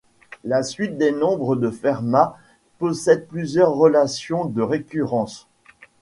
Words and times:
La 0.43 0.63
suite 0.63 0.97
des 0.97 1.11
nombres 1.11 1.55
de 1.55 1.69
Fermat 1.69 2.35
possède 2.79 3.27
plusieurs 3.27 3.73
relations 3.73 4.45
de 4.45 4.63
récurrence. 4.63 5.47